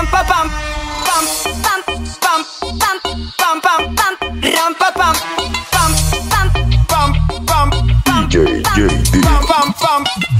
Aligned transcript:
Ram 0.00 0.06
pa 0.06 0.22
pam 0.24 0.48
pam 1.06 1.24
pam 1.62 1.80
pam 2.22 2.40
pam 2.80 3.00
pam 3.38 3.60
pam 3.60 3.94
pam 3.96 4.14
ram 4.56 4.74
pa 4.80 4.90
pam 4.98 5.14
pam 5.72 5.92
pam 6.30 6.46
pam 6.88 7.12
pam 7.46 7.70
pam 8.06 8.28
DJ 8.30 8.62
JD. 8.72 9.20
pam 9.20 9.42
pam 9.46 9.72
pam 9.72 9.74
pam 9.82 10.04
pam 10.04 10.04
pam 10.04 10.39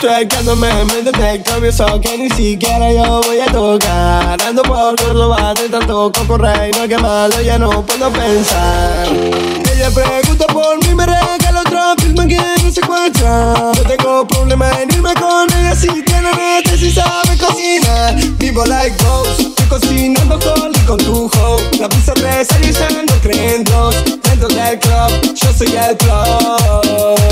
Vivo 0.00 0.12
tracándome 0.12 0.68
en 0.80 0.86
mente 0.86 1.12
de 1.12 1.42
cambio, 1.42 1.72
so 1.72 2.00
que 2.00 2.16
ni 2.16 2.30
siquiera 2.30 2.90
yo 2.90 3.20
voy 3.22 3.40
a 3.40 3.52
tocar. 3.52 4.40
Ando 4.42 4.62
por 4.62 4.96
Córdoba 4.96 5.52
de 5.54 5.68
tanto 5.68 6.10
correr 6.26 6.70
y 6.74 6.78
no 6.78 6.88
que 6.88 6.96
malo 6.96 7.40
ya 7.42 7.58
no 7.58 7.84
puedo 7.84 8.10
pensar. 8.10 9.08
Ella 9.74 9.90
pregunta 9.90 10.46
por 10.46 10.82
mí, 10.84 10.94
me 10.94 11.04
regala 11.04 11.60
otra 11.60 11.94
firma 11.98 12.26
que 12.26 12.40
no 12.62 12.70
se 12.70 12.80
encuentra. 12.80 13.72
No 13.76 13.82
tengo 13.82 14.26
problema 14.26 14.70
en 14.80 14.90
irme 14.90 15.12
con 15.14 15.46
ella 15.52 15.74
si 15.74 15.88
tiene 15.88 16.30
mente, 16.34 16.78
si 16.78 16.90
sabe 16.90 17.36
cocinar. 17.36 18.14
Vivo 18.38 18.64
like 18.64 18.96
ghost, 19.04 19.40
estoy 19.40 19.66
cocinando 19.66 20.38
con 20.38 20.72
con 20.86 20.98
tu 20.98 21.30
hoe. 21.34 21.78
La 21.78 21.88
pizza 21.88 22.14
tres 22.14 22.48
y 22.58 23.06
no 23.06 23.14
creen 23.22 23.64
dos. 23.64 23.94
Dentro 24.22 24.48
del 24.48 24.78
club, 24.78 25.34
yo 25.34 25.52
soy 25.52 25.76
el 25.76 25.96
club. 25.98 27.29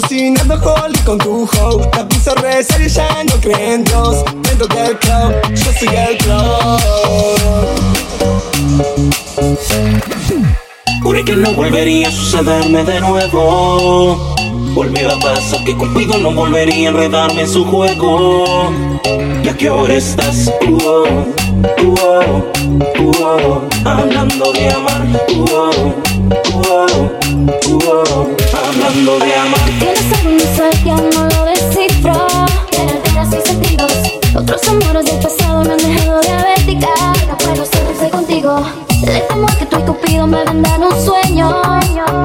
Cocinando 0.00 0.54
Holly 0.54 0.98
con 1.04 1.18
tu 1.18 1.44
hoe 1.44 1.90
La 1.96 2.06
pizza 2.06 2.34
reza 2.34 2.78
y 2.82 2.88
ya 2.88 3.24
no 3.24 3.34
creen 3.40 3.84
Dios 3.84 4.24
Dentro 4.42 4.66
del 4.68 4.98
club, 4.98 5.34
yo 5.54 5.72
soy 5.78 5.88
el 5.88 6.18
club 6.18 6.80
Juré 11.02 11.24
que 11.24 11.36
no 11.36 11.52
volvería 11.52 12.08
a 12.08 12.10
sucederme 12.10 12.82
de 12.82 13.00
nuevo. 13.00 14.34
Volvió 14.74 15.12
a 15.12 15.18
pasar 15.20 15.62
que 15.62 15.76
conmigo 15.76 16.18
no 16.18 16.32
volvería 16.32 16.88
a 16.88 16.90
enredarme 16.90 17.42
en 17.42 17.48
su 17.48 17.64
juego. 17.64 18.72
¿Y 19.44 19.48
a 19.48 19.56
qué 19.56 19.70
hora 19.70 19.94
estás? 19.94 20.50
Uh 20.62 20.78
-oh, 20.78 21.06
uh 21.84 21.94
-oh, 21.94 22.44
uh 22.98 23.12
-oh, 23.12 23.60
hablando 23.84 24.52
de 24.52 24.68
amar. 24.68 25.06
Hablando 28.76 29.18
de 29.18 29.34
amar. 29.34 29.60
Tienes 29.78 30.82
que 30.84 30.90
aún 30.90 31.08
no 31.14 31.22
lo 31.28 31.44
descifro 31.46 32.12
Pero 32.70 32.90
alteras 32.90 33.28
mis 33.28 33.42
sentidos 33.44 33.92
Otros 34.34 34.68
amores 34.68 35.06
del 35.06 35.18
pasado 35.18 35.64
me 35.64 35.72
han 35.72 35.78
dejado 35.78 36.20
diabética 36.20 36.88
No 37.26 37.38
puedo 37.38 37.64
ser 37.64 37.86
contigo. 38.10 38.66
Le 39.04 39.20
temo 39.20 39.46
que 39.58 39.66
tú 39.66 39.78
y 39.78 39.82
Cupido 39.82 40.26
me 40.26 40.44
vendan 40.44 40.82
un 40.82 41.04
sueño. 41.04 41.62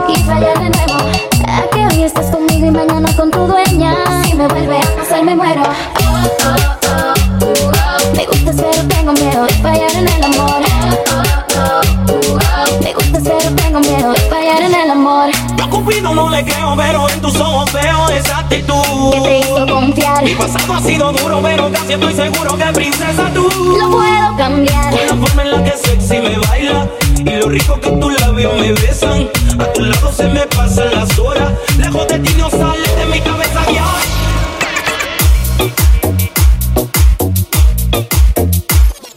Y 0.07 0.16
fallar 0.23 0.59
de 0.59 0.69
nuevo. 0.69 1.00
A 1.47 1.69
que 1.69 1.95
hoy 1.95 2.03
estás 2.03 2.28
conmigo 2.28 2.68
y 2.68 2.72
mañana 2.72 3.16
con 3.16 3.31
tu 3.31 3.39
dueña. 3.47 3.95
Si 4.25 4.33
me 4.33 4.47
vuelve 4.47 4.78
a 4.78 4.95
pasar 4.97 5.23
me 5.23 5.35
muero. 5.35 5.63
Oh, 5.63 6.28
oh, 6.45 6.56
oh, 6.88 7.11
Creo, 16.44 16.75
pero 16.75 17.09
en 17.09 17.22
tus 17.22 17.40
ojos 17.40 17.72
veo 17.74 18.09
esa 18.09 18.40
actitud. 18.40 19.12
que 19.13 19.22
te 19.22 19.40
hizo 19.40 19.68
confiar. 19.68 20.24
Mi 20.24 20.34
pasado 20.35 20.74
ha 20.74 20.81
sido 20.81 21.12
duro, 21.12 21.41
pero 21.41 21.72
casi 21.72 21.94
estoy 21.94 22.13
seguro 22.13 22.57
que 22.57 22.66
princesa 22.74 23.29
tú. 23.34 23.50
Lo 23.79 23.91
puedo 23.91 24.38
cambiar. 24.38 24.91
Con 24.91 25.07
la 25.07 25.28
forma 25.28 25.41
en 25.44 25.51
la 25.51 25.63
que 25.63 25.78
sexy 25.78 26.19
me 26.19 26.38
baila 26.38 26.88
Y 27.19 27.30
lo 27.30 27.50
rico 27.50 27.80
que 27.80 27.91
tus 27.91 28.22
labios 28.22 28.53
me 28.59 28.74
besan. 28.74 29.30
A 29.59 29.66
tu 29.74 29.84
lado 29.84 30.12
se 30.12 30.28
me 30.30 30.41
pasan 30.47 30.91
las 30.94 31.19
horas. 31.19 31.51
Lejos 31.78 32.07
de 32.07 32.19
ti 32.19 32.34
no 32.38 32.50
sale 32.50 32.96
de 32.96 33.06
mi 33.06 33.19
cabeza 33.19 33.72
ya. 33.72 33.85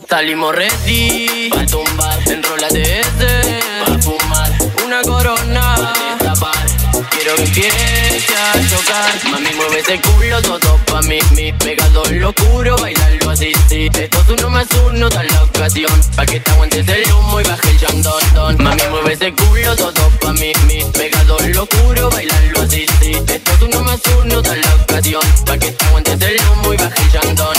Salimos 0.08 0.54
ready 0.54 1.50
Pa' 1.50 1.66
tumbar. 1.66 2.18
Enrólate 2.26 3.03
Quiero 7.10 7.34
que 7.34 7.42
empiece 7.42 8.34
a 8.36 8.52
chocar. 8.68 9.30
Mami 9.30 9.50
mueve 9.56 9.80
ese 9.80 10.00
culo 10.00 10.40
todo 10.42 10.78
pa' 10.86 11.02
mí 11.02 11.18
Mi 11.32 11.52
pegado 11.52 12.04
lo 12.12 12.28
oscuro 12.28 12.76
Bailarlo 12.78 13.30
así, 13.30 13.52
sí. 13.68 13.88
Esto 13.92 14.20
es 14.20 14.28
uno 14.28 14.50
más 14.50 14.66
uno 14.86 15.08
Tal 15.08 15.26
la 15.26 15.42
ocasión. 15.42 16.00
Pa' 16.14 16.24
que 16.24 16.38
te 16.38 16.50
aguantes 16.52 16.86
el 16.88 17.12
humo 17.12 17.40
Y 17.40 17.44
baje 17.44 17.70
el 17.70 17.80
chandón. 17.80 18.22
Mami 18.58 18.82
mueve 18.90 19.14
ese 19.14 19.32
culo 19.32 19.74
todo 19.74 20.10
pa' 20.20 20.32
mí 20.34 20.52
Mi 20.68 20.84
pegado 20.92 21.36
lo 21.40 21.62
oscuro 21.64 22.10
Bailarlo 22.10 22.62
así, 22.62 22.86
sí. 23.00 23.12
Esto 23.12 23.52
es 23.52 23.62
uno 23.62 23.80
más 23.82 24.00
uno 24.22 24.40
Tal 24.42 24.60
la 24.60 24.74
ocasión. 24.76 25.22
Pa' 25.46 25.58
que 25.58 25.72
te 25.72 25.84
aguantes 25.86 26.22
el 26.22 26.36
humo 26.52 26.74
Y 26.74 26.76
baje 26.76 27.02
el 27.02 27.12
chandón 27.12 27.56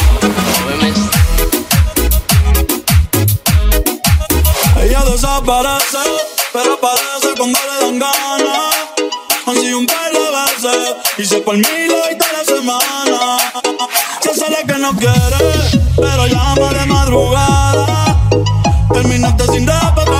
Ella 4.81 5.03
desaparece, 5.03 5.97
pero 6.53 6.73
aparece 6.73 7.33
cuando 7.35 7.59
le 7.59 7.85
dan 7.85 7.99
ganas. 7.99 8.74
Así 9.65 9.73
un 9.73 9.87
par 9.87 10.11
de 10.11 10.19
veces, 10.19 10.95
y 11.17 11.25
se 11.25 11.37
por 11.37 11.57
mí 11.57 11.63
lo 11.87 11.95
toda 11.95 12.33
la 12.33 12.43
semana. 12.45 13.37
Se 14.21 14.35
sabe 14.35 14.57
que 14.67 14.77
no 14.77 14.95
quiere, 14.95 15.81
pero 15.95 16.27
llama 16.27 16.71
de 16.71 16.85
madrugada. 16.85 18.15
Terminaste 18.93 19.47
sin 19.47 19.65
rap 19.65 19.97
otra 19.97 20.19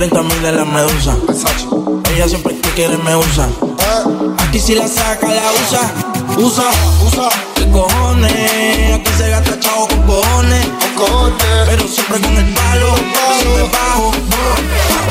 30 0.00 0.22
mil 0.22 0.42
de 0.42 0.52
la 0.52 0.64
medusa. 0.64 1.14
Ella 2.14 2.26
siempre 2.26 2.58
que 2.58 2.70
quiere 2.70 2.96
me 2.96 3.14
usa. 3.16 3.46
Aquí 4.38 4.58
si 4.58 4.74
la 4.74 4.88
saca, 4.88 5.26
la 5.26 5.42
usa. 5.52 5.92
Usa, 6.38 6.64
usa. 7.06 7.28
¿Qué 7.54 7.70
cojones? 7.70 8.94
Aquí 8.94 9.10
se 9.18 9.28
gasta 9.28 9.60
chavo 9.60 9.88
con 9.88 10.06
cojones. 10.06 10.66
Pero 11.66 11.86
siempre 11.86 12.18
con 12.18 12.34
el 12.34 12.54
palo. 12.54 12.94
Siempre 13.40 13.78
bajo. 13.78 14.12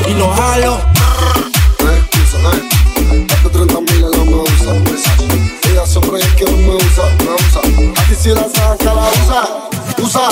Y 0.08 0.14
lo 0.16 0.34
jalo. 0.34 0.80
Date 3.28 3.50
30 3.52 3.80
mil 3.82 4.04
en 4.06 4.12
la 4.12 4.18
me 4.18 4.36
usa. 4.38 4.74
Ella 5.70 5.86
siempre 5.86 6.20
que 6.36 6.46
me 6.46 6.76
usa, 6.76 7.04
me 7.20 7.34
usa. 7.36 8.02
Aquí 8.02 8.16
si 8.20 8.30
la 8.30 8.48
saca, 8.50 8.92
la 8.94 9.08
usa. 9.24 9.70
Usa, 10.02 10.30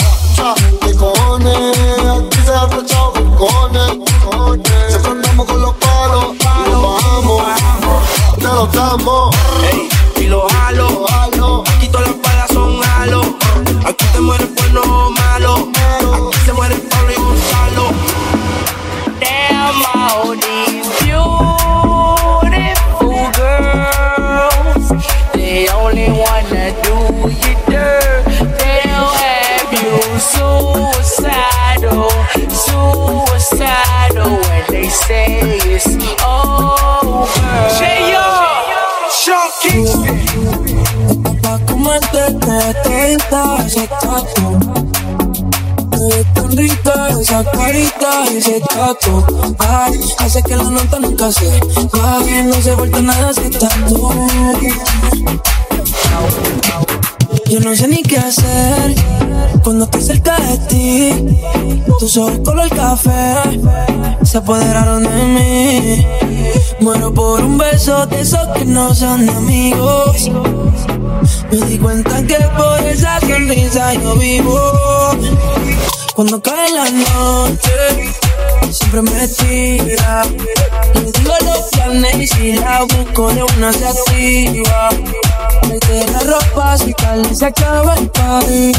suicidal, 32.63 34.29
when 34.47 34.63
they 34.69 34.89
say 34.89 35.39
it's 35.73 35.87
over. 36.23 37.27
Pa' 41.41 41.59
comerte 41.65 42.23
te 42.41 43.17
esa 47.19 47.43
carita 47.43 48.25
y 48.31 48.37
ese 48.37 48.61
tatu 48.61 49.23
Ay, 49.59 49.99
hace 50.19 50.41
que 50.43 50.55
la 50.55 50.63
nota 50.63 50.99
nunca 50.99 51.31
se 51.31 51.59
baje 51.91 52.43
No 52.43 52.61
se 52.61 52.75
vuelve 52.75 53.01
nada 53.01 53.31
ese 53.31 53.49
tatu 53.49 54.11
Yo 57.49 57.61
no 57.61 57.73
sé 57.75 57.87
ni 57.87 58.03
qué 58.03 58.17
hacer 58.17 58.95
cuando 59.63 59.85
estoy 59.85 60.01
cerca 60.01 60.35
de 60.37 60.57
ti. 60.67 61.37
Tus 61.99 62.17
ojos 62.17 62.39
color 62.43 62.69
café 62.69 63.35
se 64.23 64.37
apoderaron 64.37 65.03
de 65.03 65.09
mí. 65.09 66.05
Muero 66.81 67.13
por 67.13 67.41
un 67.43 67.57
beso 67.57 68.05
de 68.07 68.21
esos 68.21 68.47
que 68.49 68.65
no 68.65 68.93
son 68.93 69.29
amigos. 69.29 70.29
Me 71.49 71.57
di 71.67 71.77
cuenta 71.77 72.21
que 72.23 72.37
por 72.57 72.79
esa 72.81 73.19
sonrisa 73.21 73.93
yo 73.93 74.15
vivo. 74.15 74.59
Cuando 76.15 76.41
cae 76.41 76.69
la 76.71 76.89
noche, 76.89 78.13
siempre 78.71 79.01
me 79.03 79.27
tira. 79.27 80.23
Le 81.03 81.11
digo 81.11 81.33
los 81.45 81.59
planes 81.71 82.29
si 82.31 82.53
la 82.53 82.83
busco 82.83 83.31
de 83.33 83.43
una 83.43 83.71
se 83.73 83.87
activa. 83.87 84.89
Mete 85.69 86.05
la 86.11 86.19
ropa 86.21 86.77
si 86.77 86.93
tal 86.93 87.35
se 87.35 87.45
acaba 87.45 87.95
el 87.95 88.09
party. 88.09 88.71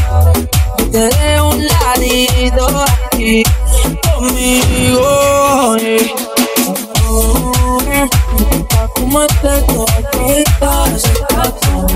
Te 0.92 0.98
de 1.08 1.40
un 1.42 1.66
ladito 1.66 2.84
aquí 3.12 3.42
conmigo. 4.14 5.76
eh. 5.80 6.12
Oh, 7.10 7.78
eh. 7.90 8.08
Pa' 8.70 8.88
comerte 8.94 9.62
toda 9.66 10.10
todita 10.12 10.84
ese 10.94 11.12
tatu. 11.28 11.86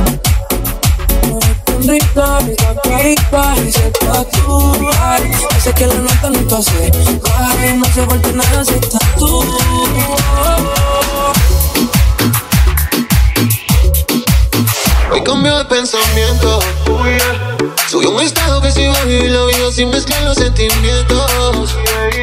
Rica, 1.85 2.39
esa 2.39 2.81
carita 2.83 3.55
y 3.65 3.69
ese 3.69 3.91
tatu. 3.91 4.89
Ay, 5.01 5.33
hace 5.57 5.73
que 5.73 5.87
la 5.87 5.95
nota 5.95 6.31
nunca 6.31 6.63
se 6.63 6.91
baje, 7.23 7.75
no 7.77 7.85
se 7.87 8.05
vuelve 8.05 8.33
nada 8.33 8.63
ese 8.63 8.79
Hoy 15.11 15.23
cambió 15.25 15.59
de 15.59 15.65
pensamiento. 15.67 16.59
Subió 17.89 18.11
un 18.11 18.21
estado 18.21 18.61
que 18.61 18.69
a 18.69 19.05
vivir 19.05 19.31
la 19.31 19.45
vida 19.45 19.71
sin 19.71 19.91
mezclar 19.91 20.23
los 20.23 20.37
sentimientos. 20.37 21.77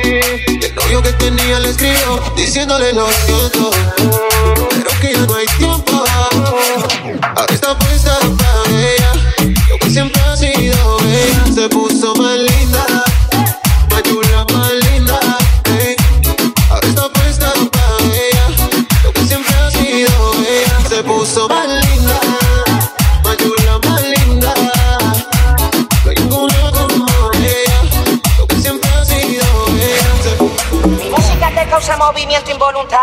Y 0.03 0.65
el 0.65 0.75
novio 0.75 1.01
que 1.01 1.13
tenía 1.13 1.59
le 1.59 1.69
escribió 1.69 2.19
diciéndole 2.35 2.91
lo 2.91 3.07
siento. 3.25 3.71
Pero 4.69 4.89
que 4.99 5.13
ya 5.13 5.25
no 5.25 5.35
hay 5.35 5.45
tiempo. 5.57 6.03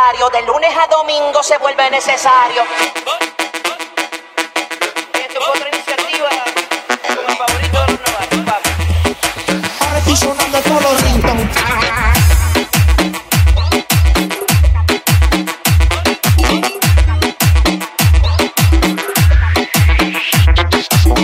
Involuntario. 0.06 0.28
De 0.30 0.42
lunes 0.46 0.74
a 0.76 0.86
domingo 0.88 1.42
se 1.42 1.58
vuelve 1.58 1.90
necesario. 1.90 2.62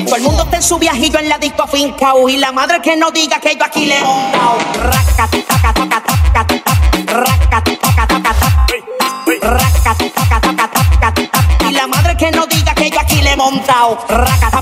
Todo 0.04 0.16
el 0.16 0.22
mundo 0.22 0.42
está 0.42 0.56
en 0.56 0.62
su 0.62 0.78
viajillo 0.78 1.18
en 1.20 1.28
la 1.30 1.38
disco 1.38 1.66
fincao 1.66 2.28
Y 2.28 2.36
la 2.36 2.52
madre 2.52 2.82
que 2.82 2.96
no 2.96 3.10
diga 3.10 3.40
que 3.40 3.56
yo 3.56 3.64
aquí 3.64 3.86
le 3.86 3.96
he 3.96 4.02
aquí 13.68 14.14
le 14.14 14.61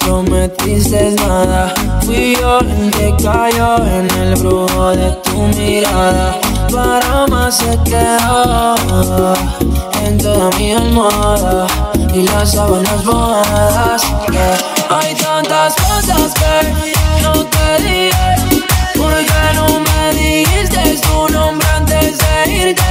Prometiste 0.00 1.14
nada. 1.16 1.72
Fui 2.04 2.36
yo 2.36 2.58
el 2.60 2.90
que 2.90 3.14
cayó 3.22 3.76
en 3.78 4.10
el 4.18 4.34
brujo 4.36 4.90
de 4.90 5.10
tu 5.24 5.38
mirada. 5.56 6.38
para 6.72 7.26
más 7.28 7.58
se 7.58 7.78
quedó 7.84 9.34
en 10.04 10.18
toda 10.18 10.50
mi 10.58 10.72
almohada 10.72 11.66
y 12.14 12.22
las 12.22 12.52
sábanas 12.52 13.04
mojadas. 13.04 14.02
Hay 14.88 15.14
tantas 15.14 15.74
cosas 15.76 16.34
que 16.34 17.22
no 17.22 17.32
te 17.44 17.82
dije. 17.82 18.30
¿Por 18.96 19.14
qué 19.14 19.44
no 19.54 19.66
me 19.80 20.02
dijiste 20.14 21.00
tu 21.06 21.32
nombre 21.32 21.66
antes 21.76 22.18
de 22.18 22.52
irte? 22.52 22.90